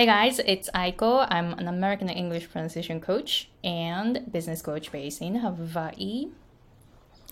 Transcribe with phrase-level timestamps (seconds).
[0.00, 1.26] Hey guys, it's Aiko.
[1.30, 6.30] I'm an American English pronunciation coach and business coach based in Hawaii.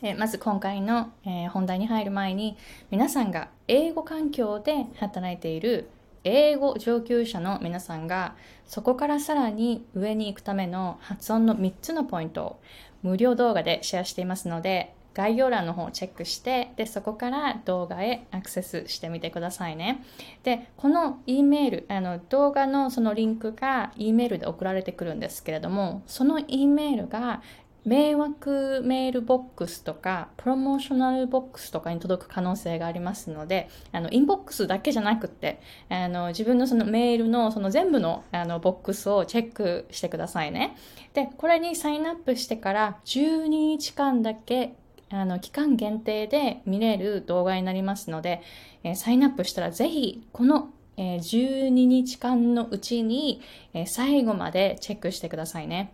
[0.02, 2.58] えまず今回の、えー本題に入る前に
[2.90, 5.88] 皆さんが英語環境で働いている
[6.24, 8.36] 英語上級者の皆さんが
[8.66, 12.60] そこからさらに上に行くための発音の3つのポイントを
[13.02, 20.04] 無料動画でシェアしていますので概要欄の方をチェックしてでそこから動画へアクセスしてみてくださいね。
[20.44, 27.42] でこの E メールあの動画のそのリンクが E メールで送られてくるんですけれどもその E メールが
[27.84, 40.76] 迷惑メールボックスとか promotional box とかに届く可能性がありますのであの inbox だけじゃなくってあの自分のそのメールのその全部のあのボックスをチェックしてくださいね。
[41.12, 44.74] でこれにサインアップしてから12日間だけ
[45.10, 48.42] あの期間限定で見れる動画になりますので、
[48.84, 53.40] えーサインアップしたらぜひこの、えー12日間のうちに、
[53.72, 55.92] えー最後までチェックしてくださいね。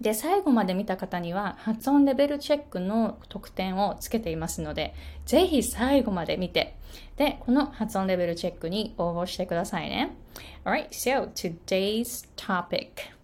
[0.00, 6.76] で、最後まで見た方には発音レベルチェックの特典をつけていますので、ぜひ最後まで見て、
[7.16, 10.16] で、この発音レベルチェックに応募してくださいね。
[10.64, 13.14] Alright, so today's topic.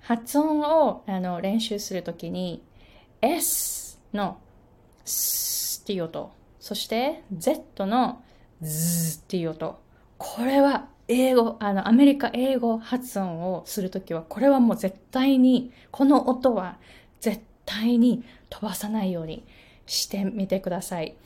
[0.00, 2.62] 発音をあの練習するときに
[3.20, 4.38] S の
[5.04, 8.22] スっていう音、そして Z の
[8.62, 9.80] ズっていう音。
[10.18, 16.78] これは英語、あの、アメリカ英語発音をするときは、これはもう絶対に、この音は
[17.20, 19.44] 絶対に飛ばさないように
[19.86, 21.16] してみてください。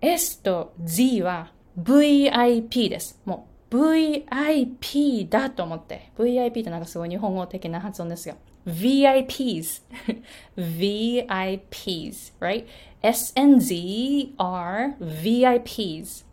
[0.00, 3.20] S と Z は VIP です。
[3.24, 6.10] もう VIP だと思って。
[6.16, 8.36] VIP ってなんかすごい日本語的な発音ですが。
[8.66, 9.80] VIPs.
[10.58, 12.68] VIPs, right?
[13.02, 16.24] S and Z are VIPs.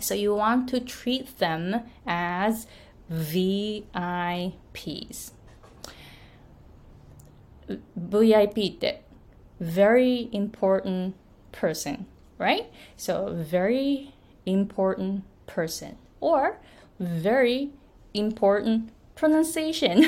[0.00, 2.66] So you want to treat them as
[3.10, 3.82] VIPs.
[7.96, 8.80] VIP
[9.62, 11.14] very important
[11.52, 12.06] person,
[12.38, 12.66] right?
[12.96, 14.12] So very
[14.44, 16.58] important person or
[16.98, 17.70] very
[18.12, 18.90] important
[19.22, 20.02] pronunciation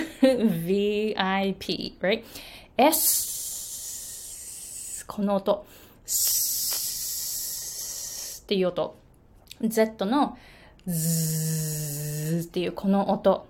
[0.67, 2.25] VIP, right?
[2.77, 3.45] S
[5.07, 5.65] この音
[6.05, 7.23] S
[8.43, 8.97] っていう音
[9.63, 10.37] Z の
[10.89, 13.47] Z っていうこの音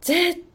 [0.00, 0.49] Z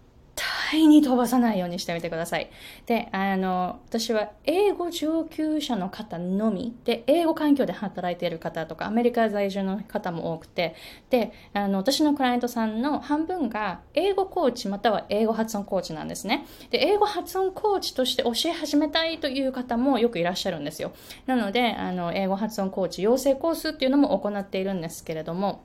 [0.72, 2.50] 対に飛ばさないようにしてみてください。
[2.88, 10.76] で、あの、私は英語上級者の方のみ、で、英語環境で働いている方とか、アメリカ在住の方も多くて、
[11.12, 16.48] で、あの、私のクライアントさんの半分が英語コーチまたは英語発音コーチなんですね。
[16.72, 20.94] で、英語発音コーチとして教え始めたいという方もよくいらっしゃるんですよ。
[21.28, 25.64] なので、あの、英語発音コーチ養成コースっていうのも行っているんですけれども、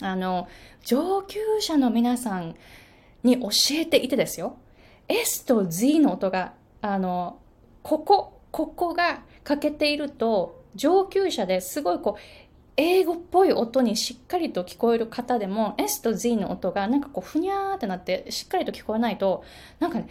[0.00, 0.46] あの、
[0.84, 2.54] 上級者の皆さん
[3.22, 4.56] に教えていてですよ。
[5.08, 7.38] S と Z の音が、あの、
[7.82, 12.48] ここ、ここが欠けていると、上級者ですごいこう、
[12.80, 19.42] 英語っぽい音にしっかりと聞こえる方でも S と Z の音がなんかこうふにゃーってなってしっかりと聞こえないと
[19.80, 20.08] なんかね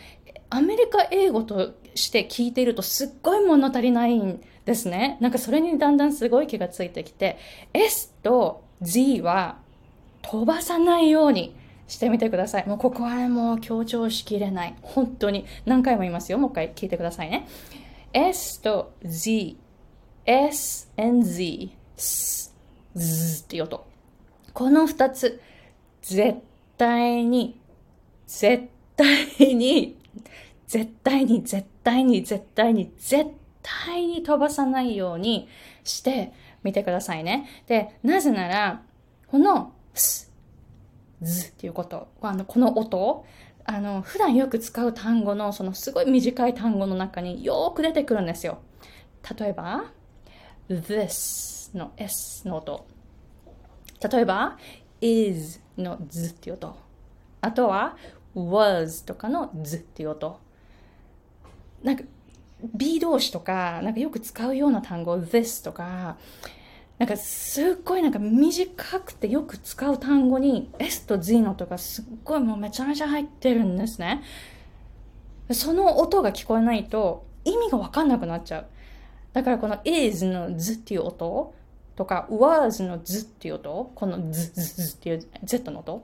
[0.50, 7.38] アメリカ英語として聞いているとすっごい物足りないんですねなんかそれにだんだんすごい気がついてきて
[7.74, 9.60] S と Z は
[10.22, 11.56] 飛ばさないように
[11.88, 12.68] してみてください。
[12.68, 14.76] もうここは、もう強調しきれない。
[14.82, 15.46] 本当に。
[15.66, 16.38] 何回も言いますよ。
[16.38, 17.48] もう一回聞いてくださいね。
[18.14, 19.58] S と Z。
[20.26, 21.72] S and Z。
[21.98, 22.54] S、
[22.96, 23.88] Z っていう音。
[24.54, 25.42] この二つ、
[26.02, 26.40] 絶
[26.78, 27.60] 対に、
[28.28, 29.98] 絶対に、
[30.68, 33.32] 絶対に、絶対に、絶対に、絶
[33.86, 35.48] 対に飛ばさないように
[35.84, 36.34] して
[36.64, 37.48] みてくださいね。
[37.68, 38.82] で、なぜなら、
[39.28, 40.32] この、S、
[41.22, 42.08] ズっていうこと。
[42.22, 43.26] あの、この音
[43.70, 48.60] あの、普段よく使う単語の、そのすごい短い単語の中によく出てくるんですよ。
[49.38, 49.92] 例えば、
[50.70, 52.88] this の s の音。
[54.10, 54.58] 例えば、
[55.02, 56.78] is のズっていう音。
[57.42, 57.98] あとは、
[58.36, 60.40] was とかのズっていう音。
[61.84, 62.04] なんか、
[62.74, 66.18] B 動詞とか、なんかよく使うような単語、this とか、
[66.98, 74.24] なんかすっごいなんか短くてよく使う単語に S と Z の音がすっごいもうめちゃめちゃ入ってるんですね。
[75.52, 78.66] その音が聞こえないと意味がわかんなくなっちゃう。
[79.34, 81.54] だからこの is の z っていう音
[81.96, 86.04] とか was の z っていう音、この z, z, z っていう z の音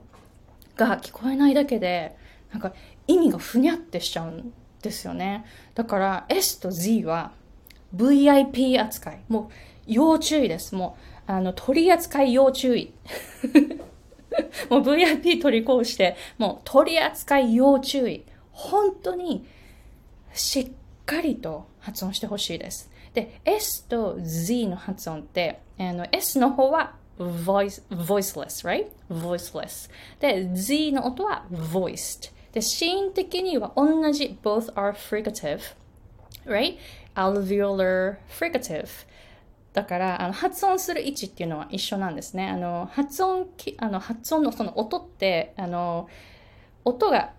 [0.76, 2.16] が聞こえないだけで
[2.52, 2.72] なんか
[3.08, 5.44] 意味がふにゃってしちゃうんですよね。
[5.74, 7.32] だから S と Z は
[7.94, 9.24] VIP 扱い。
[9.28, 10.74] もう要注意です。
[10.74, 10.96] も
[11.28, 12.92] う、あの、取り扱い要注意。
[14.68, 18.24] もう VIP 取り越して、もう取り扱い要注意。
[18.50, 19.46] 本当に
[20.32, 20.70] しっ
[21.04, 22.90] かりと発音してほしいです。
[23.12, 28.88] で、S と Z の発音って、あの S の方は voice, voiceless, right?
[29.08, 29.90] voiceless.
[30.20, 32.32] で、Z の音は voiced.
[32.52, 35.60] で、シーン的には同じ both are fricative,
[36.46, 36.76] right?
[37.14, 38.88] alveolar fricative.
[39.74, 42.48] だから、あの発音する位置っていうのは一緒なんですね。
[42.48, 43.48] あの発音
[43.78, 46.08] あの発音のその音って、あの
[46.84, 47.32] 音が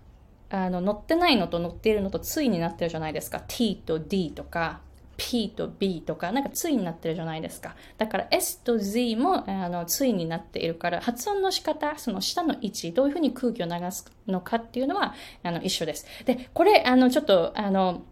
[0.50, 3.42] あの乗ってないのと乗っているのと対になってるじゃないですか。
[3.48, 4.80] t と d とか
[5.16, 7.74] p と b とかなんか対になってるじゃないですか。
[7.96, 16.06] だから s と z もあの対になっているから発音の仕方、その下の位置、どういうふうに空気を流すのかっていうのはあの一緒です。
[16.26, 18.02] で、これあのちょっとあの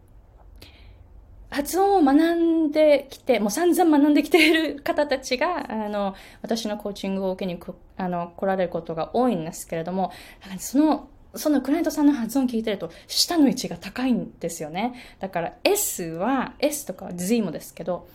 [1.54, 7.60] 発音を学んできて、もう散々学んできている方たちが、あの、私のコーチングを受けに
[7.96, 10.12] あの来られることが多いんですけれども、
[10.58, 14.94] そのそのクライアントさんの発音聞いてると、下の位置が高いんですよね。
[15.20, 18.08] だから S は、S とか Z もですけど、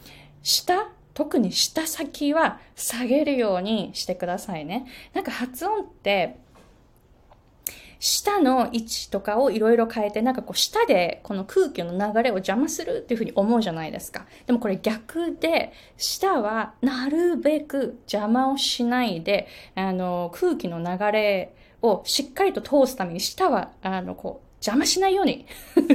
[0.43, 4.85] 下、特に下先は下げるようにしてくださいね。
[5.13, 6.37] なんか発音って、
[7.99, 14.25] 舌の位置とかをいろいろ変えて、なんかこう舌でこの空気の流れを邪魔するっていうふうに思うじゃないですか。
[14.47, 25.45] でもこれ逆で、舌はなるべく邪魔をしないで、あの、空気の流れをしっかりと通すために、舌は、あの、こう、邪魔しないように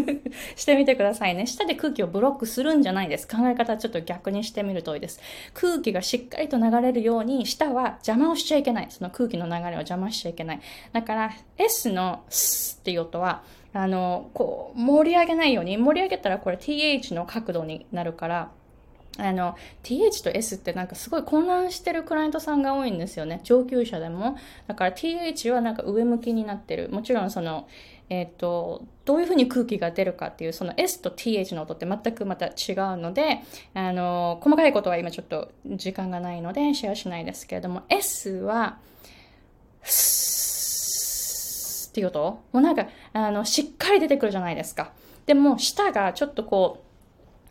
[0.57, 1.47] してみてくださいね。
[1.47, 3.29] 舌で空気をブロックするんじゃないです。
[3.29, 5.21] 考え方ちょっと逆にしてみるといいです。
[5.53, 8.87] 空気がしっかりと流れるように、舌は邪魔をしちゃいけない。
[8.91, 10.61] その空気の流れを邪魔しちゃいけない。
[10.93, 18.51] だから、S のスっていう音は、あの、こう、盛り上げないように、盛り上げたらこれ TH の角度になるから、
[19.19, 23.41] あの、TH と S ってなんかすごい混乱してるクライアントさんが多いんですよね。
[23.45, 24.37] 上級者でも。
[24.67, 26.89] だから TH はなんか上向きになってる。
[26.91, 27.69] もちろんその、
[28.11, 32.53] えっ、ー、と、どういうふうに空気が出るかっていう、その S と TH の音って全くまた違う
[32.97, 33.41] ので、
[33.73, 38.79] あの、細かいことは今ちょっと時間がないのでシェアしないですけれども、S は、
[39.85, 41.35] ス
[41.91, 42.21] っていう音？
[42.25, 44.93] もうなんか、あの、しっかり出てくるじゃないですか。
[45.27, 46.85] でも、舌がちょっとこう、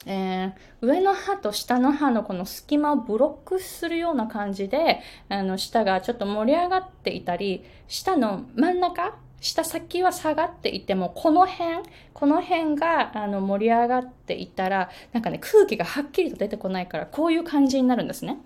[0.06, 11.80] えー、上の歯と下の歯のこの隙間をブロックするような感じで、あの、舌がちょっと盛り上がっていたり、舌の真ん中、下先は下がっていても、この辺、
[12.14, 18.38] この辺があの盛り上がっていたら、なんかね、空気がはっきりと出てこないから、こういう感じになるんですね。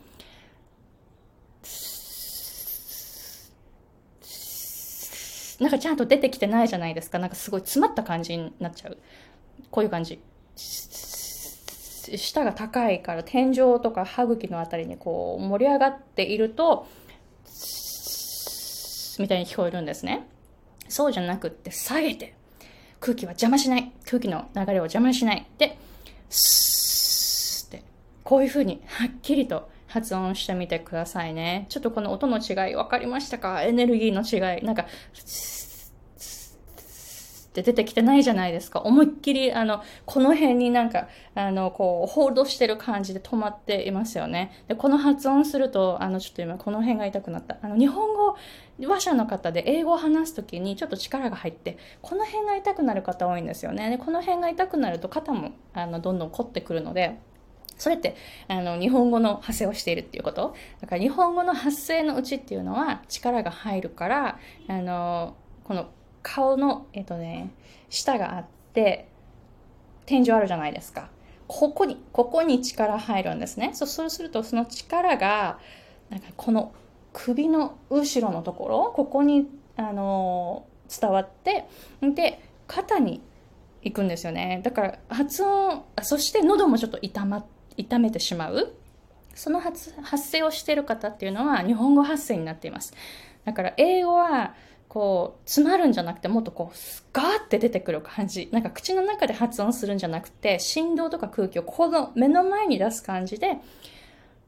[5.60, 7.20] なんかちゃんと出てきてないじゃないですか。
[7.20, 8.98] なんかすごい詰まった感じになっちゃう。
[9.72, 10.22] こういう感じ。
[12.16, 16.88] 舌が高いから天井とか歯茎のあたりにこう盛り上がっていると、
[19.20, 20.28] みたいに聞こえるんですね。
[20.88, 22.36] そうじゃなくって下げて、
[23.00, 23.92] 空気は邪魔しない。
[24.06, 25.46] 空気の流れを邪魔しない。
[25.58, 25.78] で、
[26.30, 27.84] スーって、
[28.24, 31.66] こういう風にはっきりと発音してみてくださいね。
[31.70, 33.64] ちょっとこの音の違い分かりましたか？
[33.64, 34.64] エネルギーの違い。
[34.64, 34.86] なんか、
[37.62, 38.82] って出てきてないじゃないですか。
[38.82, 44.52] 思いっきり、あの、この辺になんか、あの、こう、ホールドしてる感じで止まっていますよね。
[44.68, 47.58] で、この発音すると、あの、ちょっと今、この辺が痛くなった。
[47.62, 48.36] あの、日本語
[48.86, 53.90] 話者の方で英語を話すときにちょっと力が入って、この辺が痛くなる方多いんですよね。
[53.90, 57.18] で、この辺が痛くなると肩も、あの、どんどん凝ってくるので、
[57.78, 58.16] それって、
[58.48, 65.88] あの、日本語の発声をしているっていうことだから日本語の発声のうちっていうのは力が入るから、あの、この
[66.22, 67.52] 顔の、えっとね、
[67.90, 69.08] 下があって、
[70.06, 71.10] 天井あるじゃないですか。
[71.48, 73.72] ここに、ここに力入るんですね。
[73.74, 75.60] そうすると、その力が、
[76.10, 76.74] なんかこの
[77.14, 81.66] 首の後ろのところ、ここに、あの伝わって、
[82.02, 83.22] で、肩に
[83.84, 84.62] 行くんですよね。
[84.64, 87.46] だから発音、そして喉もちょっと痛ま、
[87.78, 88.74] 痛めてしまう。
[89.34, 92.94] その発発声をしている方っていうのは日本語発声になっています。
[93.46, 94.56] だから英語は
[94.88, 96.78] こう、詰まるんじゃなくて、もっとこう、
[97.14, 98.50] ガーって出てくる感じ。
[98.52, 103.58] なんか口の中で発音するんじゃなくて、振動とか空気をこの目の前に出す感じで、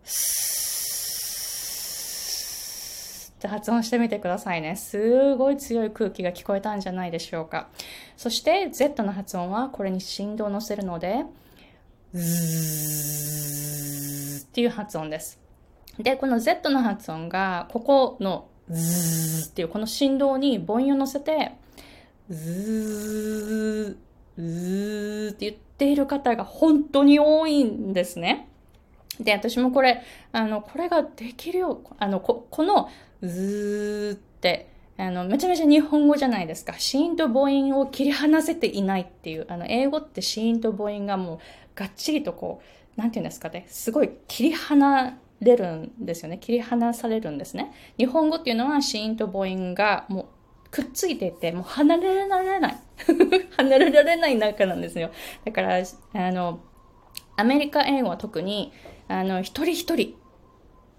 [0.03, 4.75] スーって発音してみてくださいね。
[4.75, 7.69] すごい強い空気が聞こえたんじゃないでしょうか。
[8.17, 11.25] そして、Z の発音はこれに振動を乗せるので、
[12.13, 15.39] ズーっていう発音です。
[15.99, 21.53] で、この Z の発音が、ここのズーっていうこの振動に母音を乗せて、
[22.29, 28.47] ズー、ズーって言っている方が本当に多いんですね。
[29.19, 31.81] で、私もこれ、あの、これができるよ。
[31.97, 32.89] あの、ここの、
[33.21, 36.73] ずーって、あの、めちゃめちゃ日本語じゃないですか。
[36.77, 41.39] 子音と母音を切り離せていないっていう、あの、英語って子音と母音がもう、
[41.75, 42.61] がっちりとこ
[42.97, 46.37] う、なんていうんですかね、すごい切り離れるんですよね。
[46.37, 47.71] 切り離されるんですね。
[47.97, 50.25] 日本語っていうのは子音と母音がもう
[50.71, 52.77] くっついていて、もう離れられない。
[53.57, 55.11] 離れられない中なんですよ。
[55.45, 56.59] だから、あの、
[57.35, 58.71] アメリカ英語は特に、
[59.07, 60.15] あの、一人一人、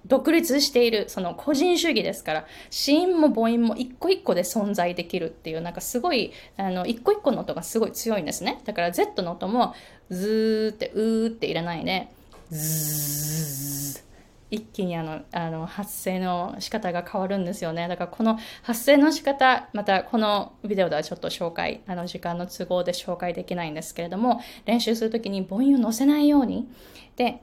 [0.07, 8.61] 独立している、その個人主義ですから、子音も母音も一個一個で存在できるっていう、なんかすごい、あの、一個一個の音がすごい強いんですね。
[8.65, 9.75] だから Z の音も、
[10.09, 12.09] ずーって、うーっていらないで、
[12.51, 14.10] ずー
[14.51, 17.87] 一気にあのあの発声の仕方が変わるんですよね。
[17.89, 26.69] だからこの発声の仕方、またこのビデオではちょっと紹介、あの時間の都合で紹介できないんですけれども、練習するときに母音を乗せないように。
[27.17, 27.43] で、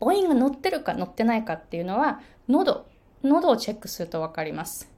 [0.00, 2.86] 母音が乗ってるか乗ってないかっていうのは、喉、
[3.22, 4.90] 喉をチェックするとわかります。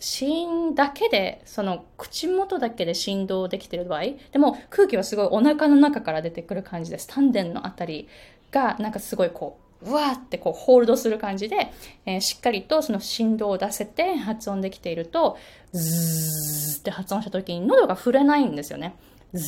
[0.00, 4.02] 芯だけで、その口元だけで振動できてる場合、
[4.32, 7.08] でも空気はすごいお腹の中から出てくる感じです。
[7.08, 8.08] 丹田のあたり
[8.50, 11.72] がなんかすごいこう、うわーってこうホールドする感じで、
[12.04, 15.36] えー、しっかりとその振動を出せて発音できていると、
[15.72, 18.96] ズーって発音した時に喉が触れないんですよね。
[19.32, 19.44] ズ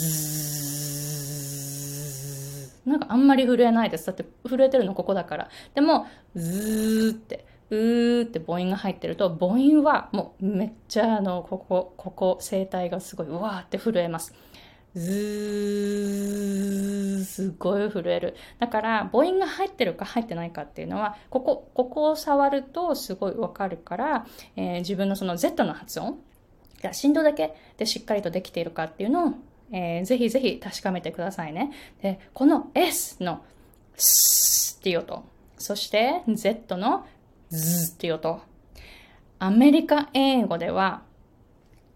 [2.86, 4.06] ーなんかあんまり震えないです。
[4.06, 5.48] だって震えてるのここだから。
[5.74, 14.34] でも、ズーって、うーって母音が入ってると、母音はもうめっちゃあの、ここ、ここ、声帯がすごいうわーって震えます。
[14.94, 18.34] ずー、すごい震える。
[18.58, 26.18] だから、母音が入ってるか入ってないかっていうのは、ここ、ここを触るとすごいわかるから、えー、自分のその Z の発音
[26.82, 29.34] が振動だけでしっかりとできているかっていうのを、
[29.72, 31.70] えー、ぜひぜひ確かめてくださいね。
[32.02, 33.44] で、この S の
[33.94, 35.22] スっていう音、
[35.56, 37.06] そして Z の
[37.50, 38.40] ズっていう音、
[39.38, 41.02] アメリカ英語では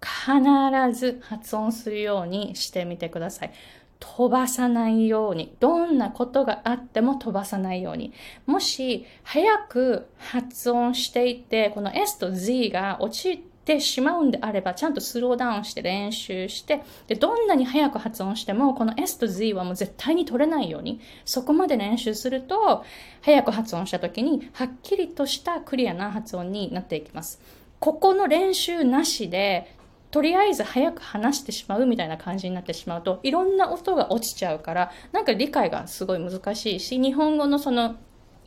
[0.04, 3.52] 必ず発音するようにしてみてください。
[4.00, 5.56] 飛ばさないように。
[5.60, 8.12] どんなことがあっても飛ばさないように。
[8.44, 22.84] もし、早く発音していて、この S と Z が落ちてしまうんであれば、ちゃんとスローダウンして練習して、で、どんなに早く発音しても、この S と Z はもう絶対に取れないように、そこまで練習すると、
[23.22, 27.40] 早く発音した時に、はっきりとしたクリアな発音になっていきます。
[27.80, 29.74] ここの練習なしで、
[30.14, 37.96] とりあえず早く話してしまうみたいな感じになってしまうと、いろんな音が落ちちゃうから、なんか理解がすごい難しいし、日本語のその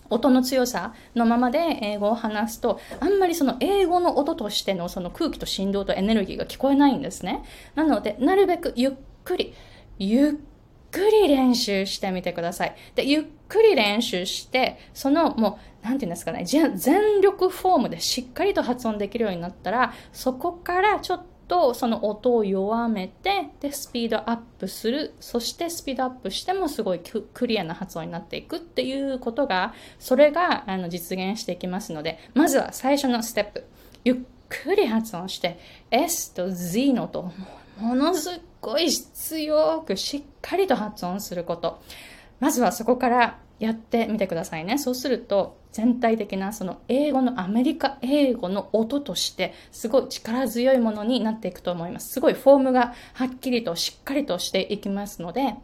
[0.09, 7.43] 音の強さのままで英語を話すと、あんまりその英語の音としてのその空気と振動とエネルギーが聞こえないんですね。
[7.75, 8.91] なので、なるべくゆっ
[9.25, 9.53] くり、
[9.99, 10.33] ゆっ
[10.89, 12.75] くり練習してみてください。
[12.95, 25.13] で、ゆっくり練習して、そのもう、なんていうんですかね、全力フォームでしっかりと発音できるようになったら、そこからちょっととその音を弱めてでスピードアップする。
[25.19, 33.63] そしてスピードアップしてもすごいクリアな発音になっていくっていうことがそれがあの実現していきますのでまずは最初のステップ。
[34.03, 34.17] ゆっ
[34.49, 35.59] くり発音して
[35.91, 37.31] S と Z の音。
[37.79, 41.79] ものすごい強くしっかりと発音すること。
[42.39, 44.77] まずはそこからやってみてくださいね。
[44.77, 52.09] そうすると、全体的なその英語のアメリカ英語の音としてすごい力強いものになっていくと思います。
[52.13, 55.55] すごいフォームがはっきりとしっかりとしていきますので、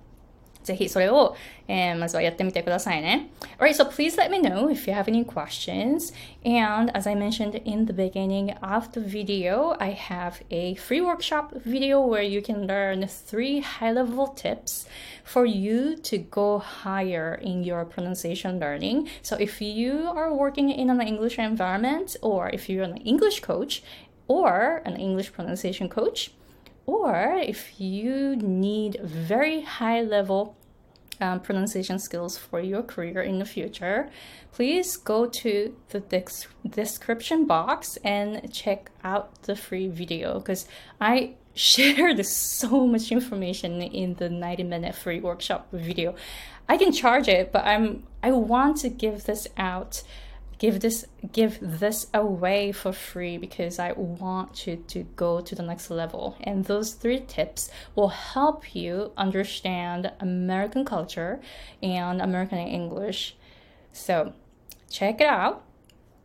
[0.69, 1.35] ぜひそれを、
[1.67, 3.31] えー、まずはやってみてくださいね。
[3.59, 6.13] Alright, so please let me know if you have any questions.
[6.45, 11.55] And as I mentioned in the beginning of the video, I have a free workshop
[11.65, 14.87] video where you can learn three high-level tips
[15.25, 19.09] for you to go higher in your pronunciation learning.
[19.23, 23.83] So if you are working in an English environment or if you're an English coach
[24.27, 26.31] or an English pronunciation coach,
[26.86, 30.56] or if you need very high level
[31.22, 34.10] um, pronunciation skills for your career in the future,
[34.52, 36.00] please go to the
[36.68, 40.68] description box and check out the free video because
[41.00, 46.16] I shared so much information in the 90 minute free workshop video.
[46.68, 50.02] I can charge it, but I'm I want to give this out
[50.64, 55.62] give this give this away for free because I want you to go to the
[55.62, 56.38] next level.
[56.40, 61.42] And those three tips will help you understand American culture
[61.82, 63.36] and American English.
[63.92, 64.32] So
[64.90, 65.66] check it out.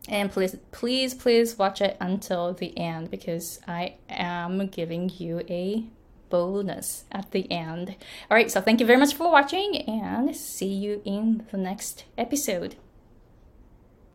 [0.09, 5.85] And please, please, please watch it until the end because I am giving you a
[6.31, 7.97] bonus at the end.
[8.31, 12.77] Alright, so thank you very much for watching and see you in the next episode.